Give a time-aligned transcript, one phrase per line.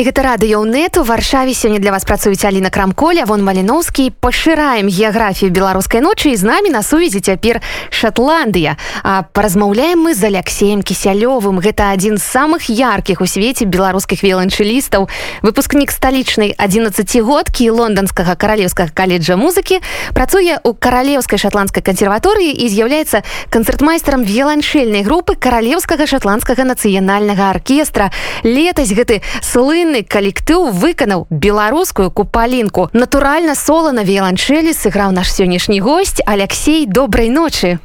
[0.00, 5.50] і гэта радыёнет у варшаве сёння для вас працуюць Аліна крамколя вон маліноўскі пашыраем геаграфію
[5.50, 11.60] беларускай ночы і з намі на сувязі цяпер Шотландыя а паразмаўляем мы з алексеем кісялёвым
[11.64, 15.08] гэта адзін з самых яркіх у свеце беларускіх веланчылістаў
[15.40, 19.80] выпускнік сталічнай 11годкі лонданскага каралеўскага каледжа музыкі
[20.12, 28.12] працуе у каралеўскай шотландскай кансерваторыі і з'яўляецца канцэртмайстерам віяланчэльнай групы каралеўскага шотландскага нацыянальнага аркестра
[28.44, 35.80] летась гэты слы музычны калектыў выканаў беларускую купалінку натуральна сола на віяланчэлі сыграў наш сённяшні
[35.80, 37.78] гость алексей добрай ночы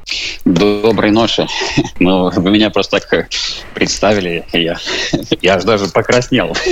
[0.46, 1.48] доброй ночи
[2.00, 3.30] ну вы меня просто так
[3.74, 4.78] представили я
[5.42, 6.56] я аж даже покраснел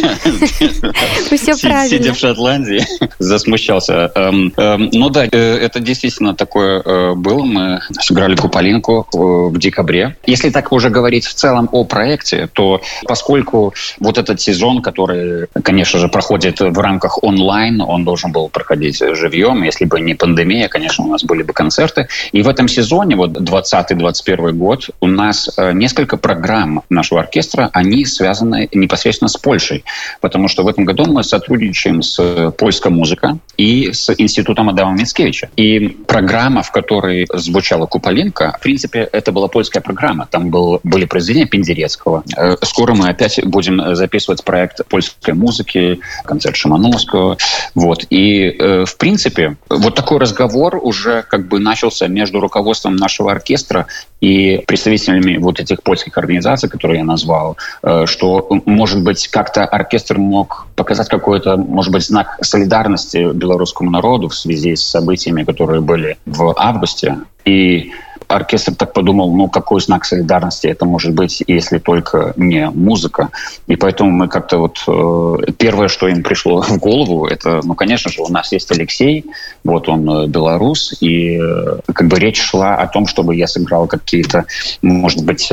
[1.90, 2.86] сидя в шотландии
[3.20, 9.18] засмущался эм, эм, ну да э, это действительно такое э, было мы сыграли куполинку э,
[9.18, 14.82] в декабре если так уже говорить в целом о проекте то поскольку вот этот сезон
[14.82, 15.23] который который,
[15.63, 17.81] конечно же, проходит в рамках онлайн.
[17.81, 19.63] Он должен был проходить живьем.
[19.63, 22.09] Если бы не пандемия, конечно, у нас были бы концерты.
[22.33, 28.05] И в этом сезоне, вот 2020-2021 год, у нас э, несколько программ нашего оркестра, они
[28.05, 29.85] связаны непосредственно с Польшей.
[30.21, 35.51] Потому что в этом году мы сотрудничаем с «Польская музыка» и с Институтом Адама Мицкевича.
[35.57, 40.27] И программа, в которой звучала Куполинка, в принципе, это была польская программа.
[40.31, 42.25] Там был, были произведения Пендерецкого.
[42.37, 47.37] Э, скоро мы опять будем записывать проект польской музыки, концерт Шимановского.
[47.75, 48.05] Вот.
[48.11, 53.87] И, э, в принципе, вот такой разговор уже как бы начался между руководством нашего оркестра
[54.21, 60.19] и представителями вот этих польских организаций, которые я назвал, э, что, может быть, как-то оркестр
[60.19, 66.17] мог показать какой-то, может быть, знак солидарности белорусскому народу в связи с событиями, которые были
[66.27, 67.19] в августе.
[67.45, 67.93] И
[68.29, 73.31] оркестр так подумал, ну какой знак солидарности это может быть, если только не музыка.
[73.67, 78.11] И поэтому мы как-то вот э, первое, что им пришло в голову, это, ну конечно
[78.11, 79.25] же, у нас есть Алексей,
[79.65, 83.87] вот он э, белорус, и э, как бы речь шла о том, чтобы я сыграл
[83.87, 84.45] какие-то,
[84.83, 85.51] может быть,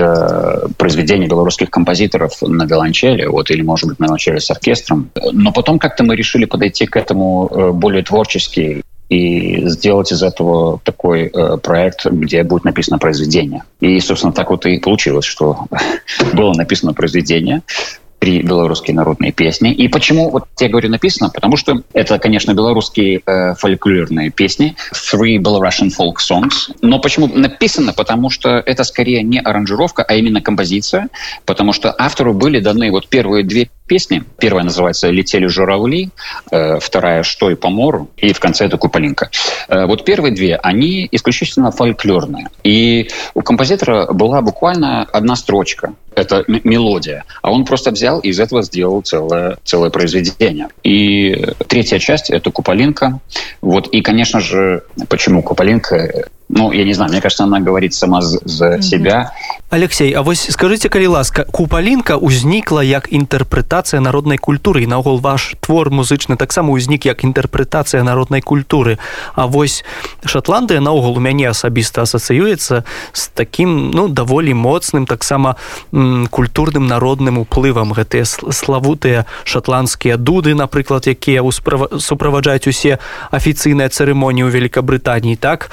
[0.78, 5.10] произведения белорусских композиторов на виолончели, вот, или, может быть, на виолончели с оркестром.
[5.32, 11.26] Но потом как-то мы решили подойти к этому более творчески и сделать из этого такой
[11.26, 13.64] э, проект, где будет написано произведение.
[13.82, 15.66] И, собственно, так вот и получилось, что
[16.34, 17.62] было написано произведение,
[18.20, 19.74] три белорусские народные песни.
[19.74, 25.38] И почему, вот я говорю написано, потому что это, конечно, белорусские э, фольклорные песни, three
[25.40, 26.74] Belarusian folk songs.
[26.82, 27.92] Но почему написано?
[27.94, 31.10] Потому что это скорее не аранжировка, а именно композиция,
[31.46, 34.24] потому что автору были даны вот первые две песни.
[34.40, 36.12] Первая называется «Летели журавли»,
[36.50, 39.30] э, вторая «Что и по мору», и в конце это «Куполинка».
[39.68, 42.48] Э, вот первые две, они исключительно фольклорные.
[42.64, 48.40] И у композитора была буквально одна строчка, это мелодия, а он просто взял и из
[48.40, 50.70] этого сделал целое, целое произведение.
[50.84, 53.20] И третья часть— это «Куполинка».
[53.60, 56.30] Вот, и, конечно же, почему «Куполинка»?
[56.54, 59.32] Ну, я не знаю, мне кажется, она говорит сама за себя.
[59.72, 65.56] Алексей, а вось скажите, калі ласка, купалінка ўзнікла як інтэрпрэтацыя народнай культуры і наогул ваш
[65.64, 69.00] твор музычны таксама ўзнік як інтэрпрэтацыя народнай культуры.
[69.32, 69.88] А вось
[70.28, 72.84] Шотландыя наогул у мяне асабіста асацыюецца
[73.16, 75.56] з такім ну даволі моцным таксама
[76.36, 83.00] культурным народным уплывам гэтыя славутыя шотландскія дуды, напрыклад, якія суправаджаюць усе
[83.32, 85.72] афіцыйныя цырымоніі ў Великабрытаніі так.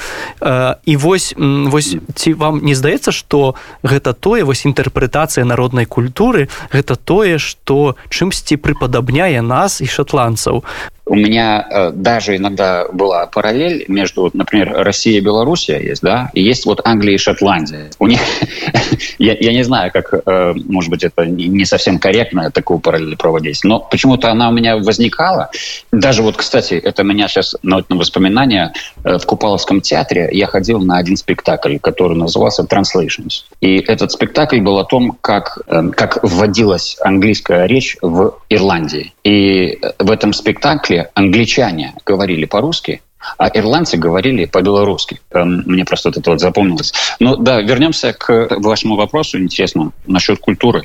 [0.85, 6.97] І вось вось ці вам не здаецца, што гэта тое вось інтэрпрэтацыя народнай культуры гэта
[6.97, 10.65] тое што чымсьці прыпадабняе нас і шотландцаў
[11.09, 16.43] у меня э, даже иногда была параллель между, например, Россией и Белоруссией есть, да, и
[16.43, 17.91] есть вот Англия и Шотландия.
[17.99, 18.21] У них,
[19.19, 23.61] я, я не знаю, как, э, может быть, это не совсем корректно такую параллель проводить,
[23.65, 25.51] но почему-то она у меня возникала.
[25.93, 28.73] Даже вот, кстати, это меня сейчас на, на воспоминания
[29.05, 33.45] э, в Купаловском театре я ходил на один спектакль, который назывался Translations.
[33.61, 39.13] И этот спектакль был о том, как, э, как вводилась английская речь в Ирландии.
[39.25, 43.03] И в этом спектакле англичане говорили по-русски,
[43.37, 45.21] а ирландцы говорили по-белорусски.
[45.33, 46.93] Мне просто это вот запомнилось.
[47.21, 50.85] Ну да, вернемся к вашему вопросу интересному насчет культуры.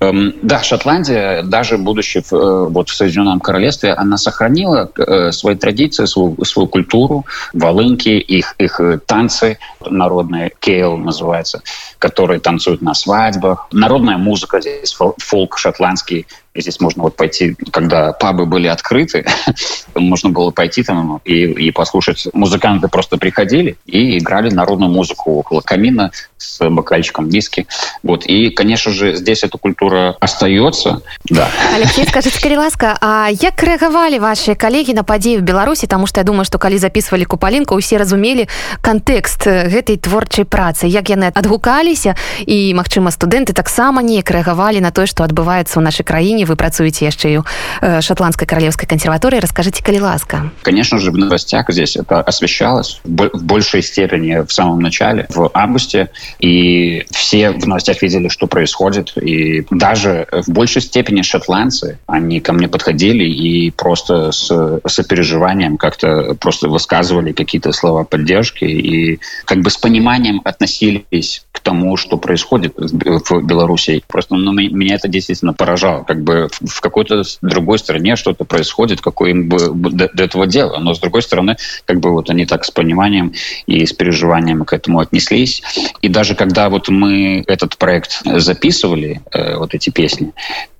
[0.00, 6.04] Эм, да, Шотландия, даже будучи э, вот в Соединенном Королевстве, она сохранила э, свои традиции,
[6.04, 11.62] свою, свою культуру, волынки, их, их э, танцы народные, кейл называется,
[11.98, 13.68] которые танцуют на свадьбах.
[13.72, 19.24] Народная музыка здесь, фолк шотландский, здесь можно вот пойти, когда пабы были открыты,
[19.94, 22.28] можно было пойти там и, и послушать.
[22.32, 27.66] Музыканты просто приходили, и играли народную музыку около камина с бокальчиком виски.
[28.02, 28.26] Вот.
[28.26, 31.02] И, конечно же, здесь эта культура остается.
[31.24, 31.48] Да.
[31.74, 36.20] Алексей, скажите, калі ласка, а як рэагавалі ваши коллеги на падзеі в Беларусі, потому что
[36.20, 38.48] я думаю, что калі записывали купалінку, усе разумелі
[38.82, 42.16] контекст гэтай творчай працы, як яны адгукаліся
[42.46, 47.04] і, магчыма, студэнты таксама неяк рэагавалі на тое, што адбываецца ў нашай краіне, вы працуеце
[47.04, 49.40] яшчэ і шотландской королевской консерватории.
[49.40, 50.50] Расскажите, коли ласка.
[50.62, 56.10] Конечно же, в новостях здесь это освещалось в большей степени в самом начале, в августе.
[56.40, 59.12] И все в новостях видели, что происходит.
[59.16, 66.34] И даже в большей степени шотландцы, они ко мне подходили и просто с сопереживанием как-то
[66.34, 72.74] просто высказывали какие-то слова поддержки и как бы с пониманием относились к тому, что происходит
[72.76, 74.02] в Беларуси.
[74.06, 76.04] Просто ну, меня это действительно поражало.
[76.04, 80.78] Как бы в какой-то другой стране что-то происходит, какое им бы до, до этого дела.
[80.78, 83.32] Но с другой стороны, как бы вот они так с пониманием
[83.66, 85.62] и с переживанием к этому отнеслись.
[86.00, 90.32] И даже когда вот мы этот проект записывали, э, вот эти песни,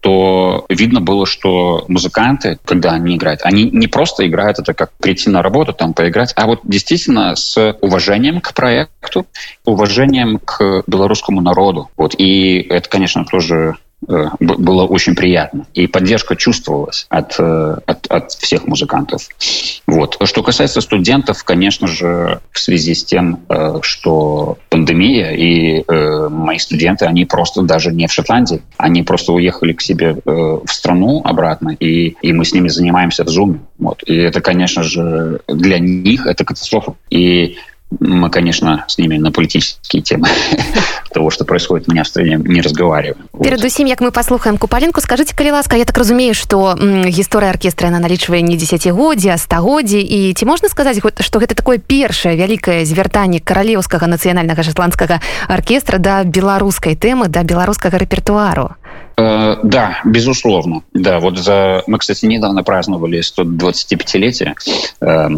[0.03, 5.31] то видно было, что музыканты, когда они играют, они не просто играют это как прийти
[5.31, 9.27] на работу, там поиграть, а вот действительно с уважением к проекту,
[9.65, 11.89] уважением к белорусскому народу.
[11.97, 12.17] Вот.
[12.19, 13.77] И это, конечно, тоже
[14.09, 15.67] было очень приятно.
[15.75, 19.29] И поддержка чувствовалась от, э, от, от всех музыкантов.
[19.87, 20.17] Вот.
[20.25, 25.85] Что касается студентов, конечно же, в связи с тем, э, что пандемия, и
[26.31, 31.23] мои студенты, они просто даже не в Шотландии, они просто уехали к себе в страну
[31.25, 33.59] обратно, и, и мы с ними занимаемся в Zoom.
[33.79, 34.03] Вот.
[34.07, 36.95] И это, конечно же, для них это катастрофа.
[37.11, 37.57] И
[38.01, 40.29] мы, конечно, с ними на политические темы
[41.13, 43.29] того, что происходит у меня в стране, не разговариваем.
[43.43, 46.75] Перед усім, як мы паслухаем купалінку, скажите, калі ласка, я так разумею, што
[47.07, 51.79] гісторыя аркестра яна налічвае не дзесяцігоддзі, а стагоддзі і ці можна сказаць, што гэта такое
[51.79, 58.77] першае вялікае звяртанне каралеўскага нацыянальнага шотландскага аркестра да беларускай тэмы да беларускага рэпертуару?
[59.17, 60.83] Э, да, безусловно.
[60.95, 61.83] Да, вот за...
[61.87, 64.55] мы, кстати, недавно праздновали 125-летие
[65.01, 65.29] э,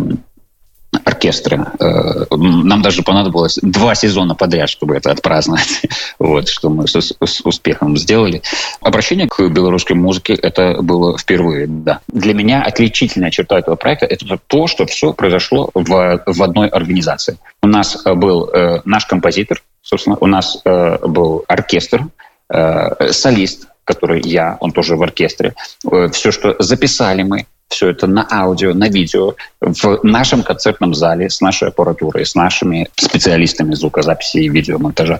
[1.04, 1.72] оркестра.
[1.78, 5.82] Э, нам даже понадобилось два сезона подряд, чтобы это отпраздновать.
[6.18, 8.42] Вот, что мы с, с успехом сделали.
[8.80, 12.00] Обращение к белорусской музыке это было впервые, да.
[12.08, 17.36] Для меня отличительная черта этого проекта это то, что все произошло в, в одной организации.
[17.62, 22.06] У нас был э, наш композитор, собственно, у нас э, был оркестр,
[22.48, 25.54] э, солист, который я, он тоже в оркестре.
[25.90, 31.28] Э, все, что записали мы, все это на аудио, на видео, в нашем концертном зале
[31.28, 35.18] с нашей аппаратурой, с нашими специалистами звукозаписи и видеомонтажа.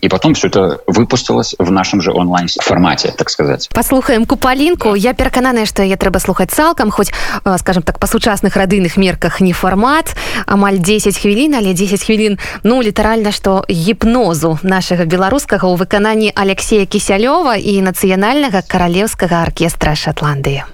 [0.00, 3.68] И потом все это выпустилось в нашым же онлайн-формаце, так сказаць.
[3.72, 4.96] Паслухаем купалінку.
[4.96, 7.08] Я перакананая, што яе трэба слухаць цалкам, хоць
[7.44, 10.14] э, скажем так па сучасных радыйных мерках не фармат,
[10.46, 16.84] амаль 10 хвілін, але 10 хвілін ну літаральна, што гіпнозу нашага беларускага ў выкананні Алексея
[16.84, 20.73] Кісялёва і нацыянальнага каралеўскага аркестра Шатландыі.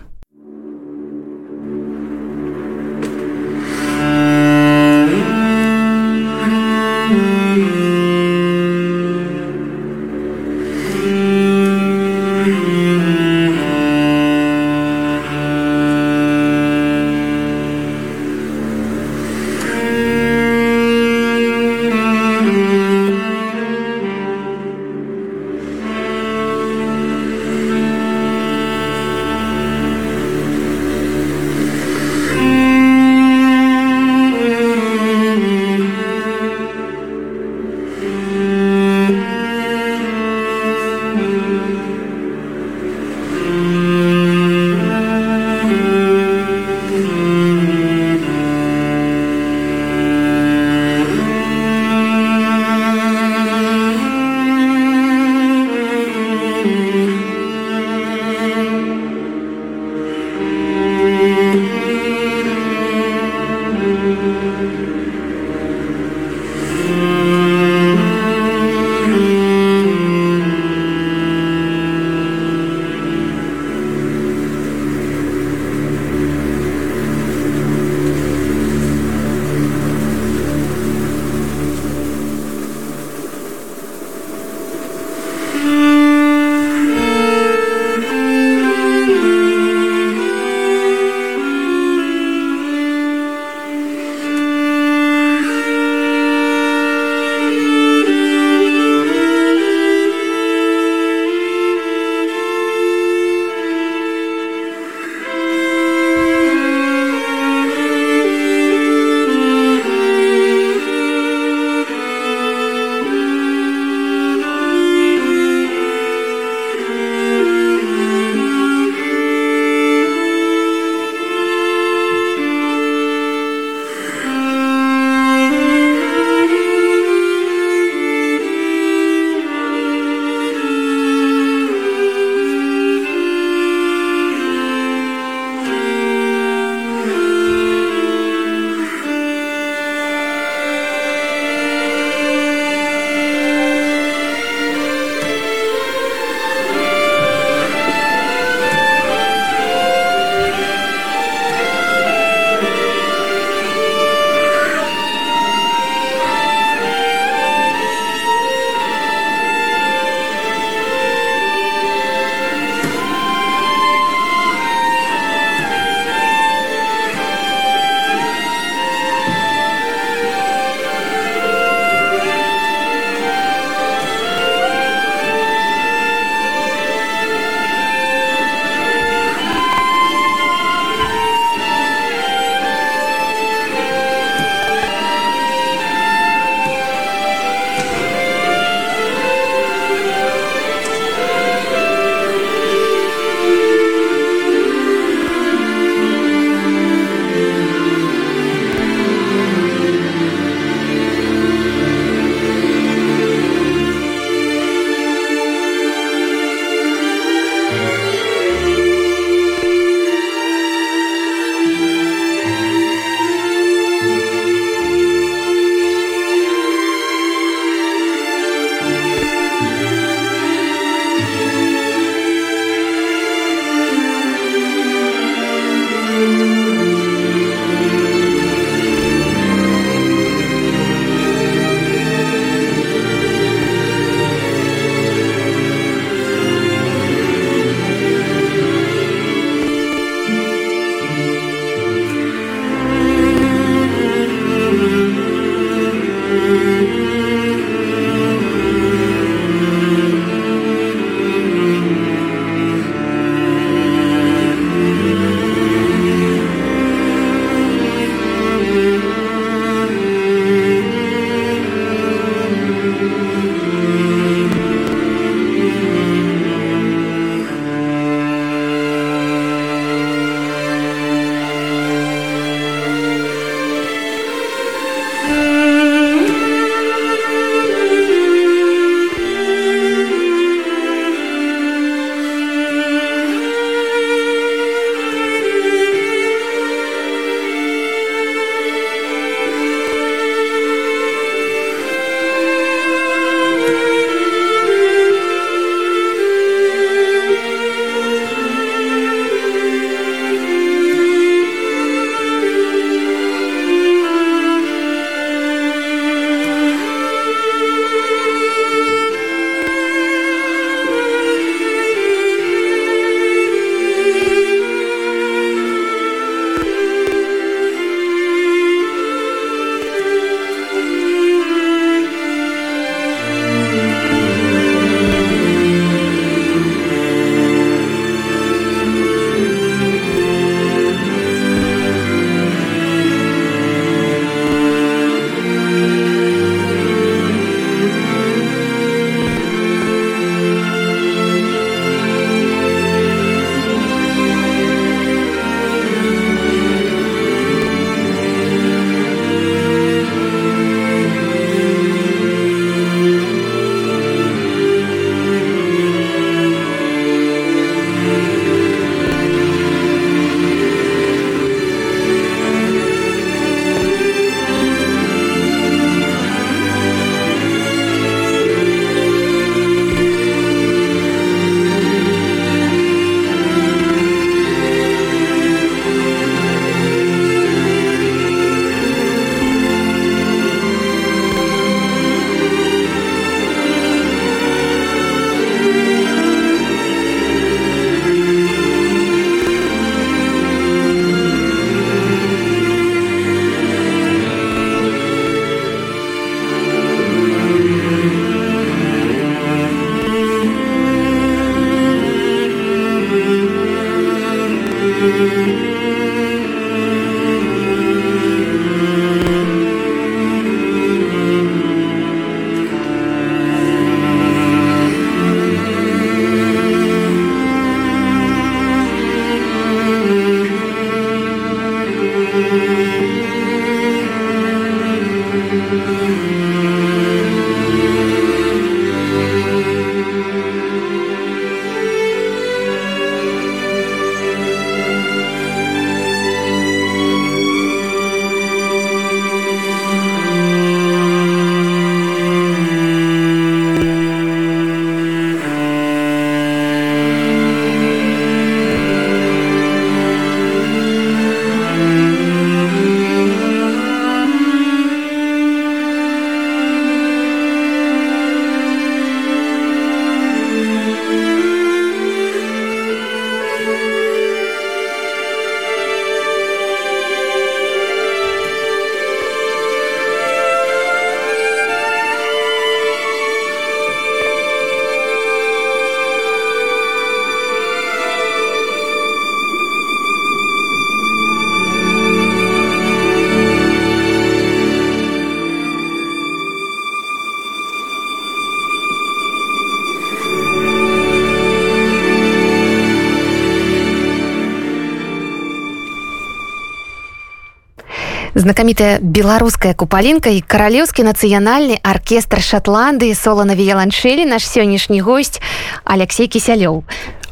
[498.40, 505.44] Знакамітая беларуская купалінка і каралеўскі нацыянальны аркестр шотландыі солана віяланшэлі наш сённяшні госць
[505.85, 506.80] Алексей кісялёў.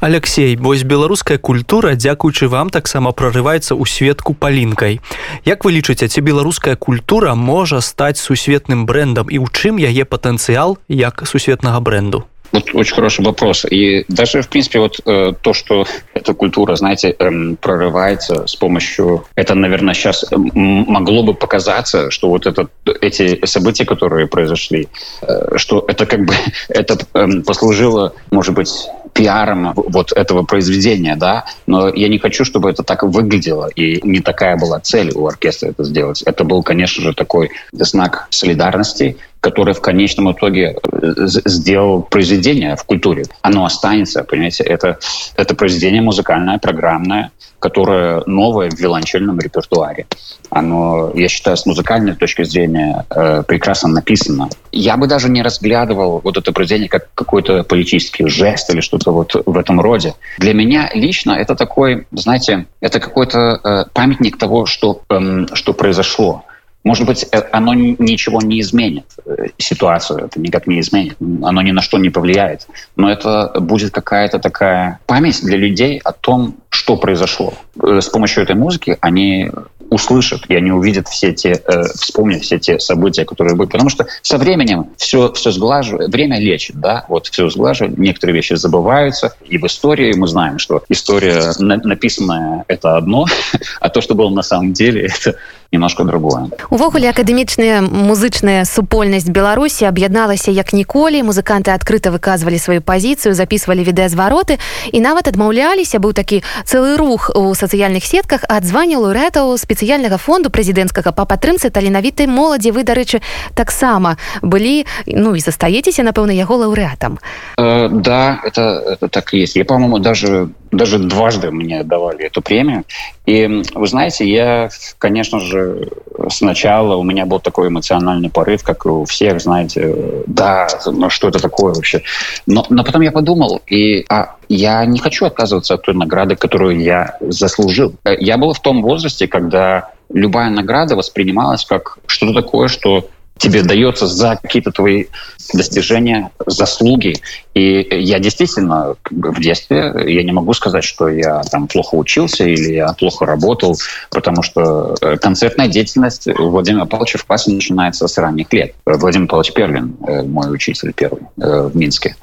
[0.05, 5.00] Алексей, вось беларуская культура, дзякуючы вам таксама прорываецца ў свет купалінкай.
[5.49, 10.77] Як вы лічыце, ці беларуская культура можа стаць сусветным брендам і ў чым яе патэнцыял
[10.93, 12.29] як сусветнага бренду?
[12.52, 13.64] Вот очень хороший вопрос.
[13.71, 19.25] И даже, в принципе, вот э, то, что эта культура, знаете, э, прорывается с помощью...
[19.35, 22.69] Это, наверное, сейчас могло бы показаться, что вот это,
[23.00, 24.88] эти события, которые произошли,
[25.23, 26.35] э, что это как бы
[26.69, 28.70] это э, послужило, может быть,
[29.12, 34.20] пиаром вот этого произведения, да, но я не хочу, чтобы это так выглядело, и не
[34.20, 36.23] такая была цель у оркестра это сделать.
[36.23, 42.85] Это был, конечно же, такой знак солидарности, который в конечном итоге э, сделал произведение в
[42.85, 43.24] культуре.
[43.42, 44.98] Оно останется, понимаете, это,
[45.37, 50.07] это произведение музыкальное, программное, которое новое в виолончельном репертуаре.
[50.51, 54.48] Оно, я считаю, с музыкальной точки зрения э, прекрасно написано.
[54.72, 59.35] Я бы даже не разглядывал вот это произведение как какой-то политический жест или что-то вот
[59.44, 60.14] в этом роде.
[60.38, 66.44] Для меня лично это такой, знаете, это какой-то э, памятник того, что, э, что произошло.
[66.88, 71.72] Может быть, э, оно ничего не изменит, э, ситуацию это никак не изменит, оно ни
[71.72, 76.96] на что не повлияет, но это будет какая-то такая память для людей о том, что
[76.96, 77.53] произошло.
[77.83, 79.51] Э, с помощью этой музыки они
[79.90, 83.68] услышат, и они увидят все те, э, вспомнят все те события, которые были.
[83.68, 88.55] Потому что со временем все, все сглаживает, время лечит, да, вот все сглаживает, некоторые вещи
[88.55, 93.27] забываются, и в истории мы знаем, что история написанная— это одно,
[93.81, 95.37] а то, что было на самом деле, это
[95.72, 96.48] немножко другое.
[96.70, 104.57] Увогуле акадэмічная музычная супольнасць Беларусі аб'ядналася як ніколі музыканты адкрыта выказвалі сваю пазіцыю записывалі відэазвароты
[104.92, 108.48] і нават адмаўляліся быў такі цэлы рух у сацыяльных сетках.
[108.48, 113.20] Ад звання лаўрэатаў спецыяльнага фонду прэзідэнцкага па падтрымцы таленавітай моладзі вы дарэчы
[113.52, 117.20] таксама былі ну і застаецеся напэўна яго лаўрэатам
[117.61, 119.57] э, да это, это так есть.
[119.57, 122.85] Я по-моему даже даже дважды мне давали эту премию.
[123.26, 125.88] И вы знаете, я, конечно же,
[126.31, 131.38] сначала у меня был такой эмоциональный порыв, как у всех, знаете, да, ну что это
[131.38, 132.02] такое вообще.
[132.46, 136.81] Но, но потом я подумал, и а я не хочу отказываться от той награды, которую
[136.81, 137.94] я заслужил.
[138.04, 144.07] Я был в том возрасте, когда любая награда воспринималась как что-то такое, что тебе дается
[144.07, 145.07] за какие-то твои
[145.55, 147.16] достижения, заслуги.
[147.55, 152.74] И я действительно в детстве, я не могу сказать, что я там плохо учился или
[152.74, 153.77] я плохо работал,
[154.11, 158.74] потому что э, концертная деятельность Владимира Павловича в классе начинается с ранних лет.
[158.85, 162.16] Владимир Павлович Перлин, э, мой учитель первый э, в Минске.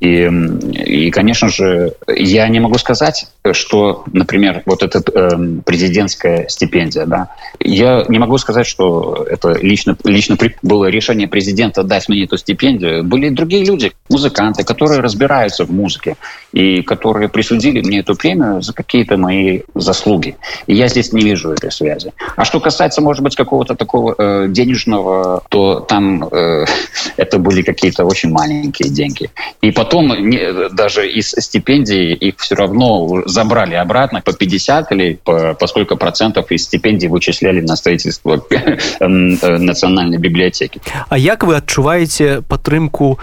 [0.00, 0.30] И,
[0.72, 5.30] и, конечно же, я не могу сказать, что, например, вот эта э,
[5.64, 12.08] президентская стипендия, да, я не могу сказать, что это лично, лично было решение президента дать
[12.08, 13.02] мне эту стипендию.
[13.02, 16.16] Были другие люди, музыканты, которые разбираются в музыке
[16.52, 20.36] и которые присудили мне эту премию за какие-то мои заслуги.
[20.68, 22.12] И я здесь не вижу этой связи.
[22.36, 26.66] А что касается, может быть, какого-то такого э, денежного, то там э,
[27.16, 29.30] это были какие-то очень маленькие деньги.
[29.60, 35.18] И потом потом не, даже из стипендий их все равно забрали обратно по 50 или
[35.24, 38.44] по, по сколько процентов из стипендий вычисляли на строительство
[39.00, 40.80] национальной библиотеки.
[41.08, 43.18] А як вы адчуваеце падтрымку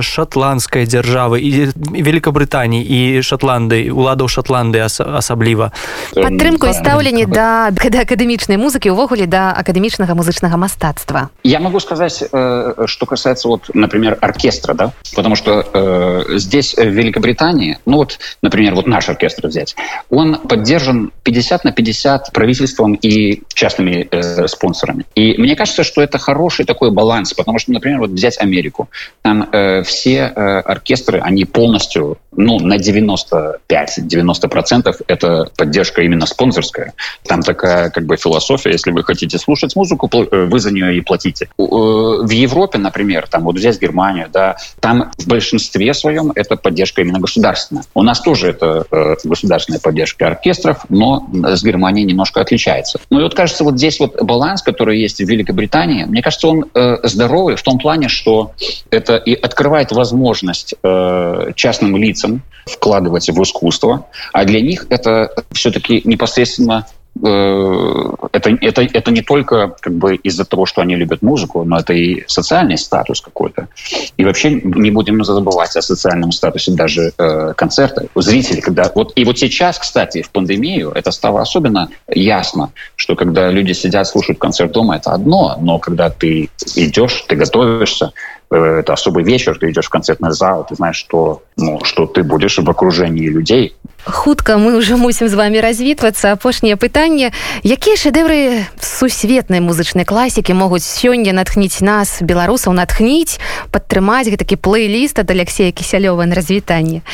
[0.00, 5.72] шотландскай дзяржавы і Великабрытаніі і Шотландыі уладаў Шотланды асабліва
[6.12, 7.72] падтрымку і стаўленне да.
[8.04, 14.74] акадэмічнай музыкі увогуле да акадэмічнага музычнага мастацтва я могу сказать что касается вот например оркестра
[14.74, 14.92] да?
[15.14, 19.74] Потому что э, здесь в Великобритании ну вот например вот наш оркестр взять
[20.10, 25.04] он поддержан 50 на 50 правительством и частными э, спонсорами.
[25.14, 28.88] И мне кажется что это хороший такой баланс потому что например вот взять Америку.
[29.22, 36.94] Там э, все э, оркестры, они полностью, ну, на 95-90% это поддержка именно спонсорская.
[37.26, 41.00] Там такая как бы философия, если вы хотите слушать музыку, э, вы за нее и
[41.00, 41.48] платите.
[41.58, 47.02] Э, в Европе, например, там вот взять Германию, да, там в большинстве своем это поддержка
[47.02, 47.84] именно государственная.
[47.94, 48.86] У нас тоже это
[49.24, 52.98] государственная поддержка оркестров, но с Германией немножко отличается.
[53.10, 56.64] Ну и вот кажется, вот здесь вот баланс, который есть в Великобритании, мне кажется, он
[57.02, 58.52] здоровый в том плане, что
[58.90, 66.00] это и открывает возможность э, частным лицам вкладывать в искусство, а для них это все-таки
[66.04, 66.86] непосредственно
[67.22, 71.78] э, это, это, это не только как бы из-за того, что они любят музыку, но
[71.78, 73.68] это и социальный статус какой-то.
[74.16, 78.06] И вообще не будем забывать о социальном статусе даже э, концерта.
[78.14, 78.90] Зрители, когда...
[78.94, 84.06] Вот, и вот сейчас, кстати, в пандемию это стало особенно ясно, что когда люди сидят,
[84.06, 88.12] слушают концерт дома, это одно, но когда ты идешь, ты готовишься,
[88.52, 92.58] это особый вечер, ты идешь в концертный зал, ты знаешь, что, ну, что ты будешь
[92.58, 93.74] в окружении людей.
[94.04, 97.30] Хутка мы уже мусим з вами развітвацца апошняе пытанне
[97.62, 103.38] якія шэдэвры сусветнай музычнай класікі могуць сёння натхніць нас беларусаў натхніць
[103.70, 107.06] падтрымаць гэтакі плейліст ад алексея кісялёва на развітанне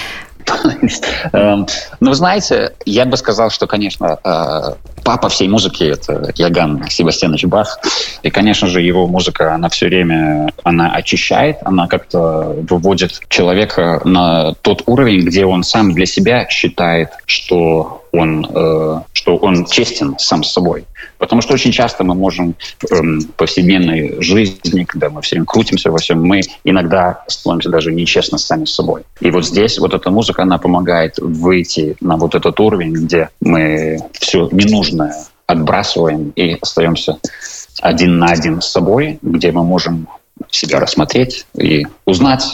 [1.32, 1.66] Эм,
[2.00, 4.74] ну, знаете, я бы сказал, что, конечно, э,
[5.08, 7.80] папа всей музыки— это Яган Себастьянович Бах.
[8.22, 14.52] И, конечно же, его музыка, она все время, она очищает, она как-то выводит человека на
[14.60, 20.42] тот уровень, где он сам для себя считает, что он, э, что он честен сам
[20.42, 20.84] с собой.
[21.18, 22.54] Потому что очень часто мы можем
[22.90, 22.96] э,
[23.36, 28.64] повседневной жизни, когда мы все время крутимся во всем, мы иногда становимся даже нечестно сами
[28.64, 29.02] с собой.
[29.20, 33.98] И вот здесь вот эта музыка, она помогает выйти на вот этот уровень, где мы
[34.12, 34.97] все ненужное
[35.46, 37.18] отбрасываем и остаемся
[37.80, 40.08] один на один с собой, где мы можем
[40.50, 42.44] себя рассмотреть и узнать,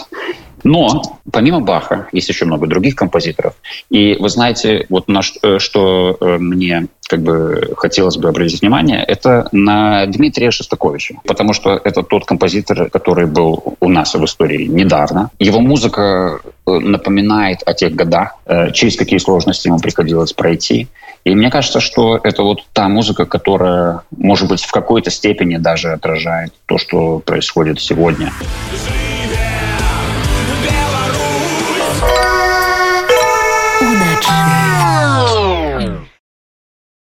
[0.65, 3.55] но помимо Баха есть еще много других композиторов.
[3.91, 8.63] И вы знаете, вот на что, э, что э, мне как бы хотелось бы обратить
[8.63, 11.17] внимание, это на Дмитрия Шостаковича.
[11.27, 15.31] Потому что это тот композитор, который был у нас в истории недавно.
[15.39, 18.37] Его музыка э, напоминает о тех годах,
[18.73, 20.89] через какие сложности ему приходилось пройти.
[21.25, 25.93] И мне кажется, что это вот та музыка, которая, может быть, в какой-то степени даже
[25.93, 28.31] отражает то, что происходит сегодня.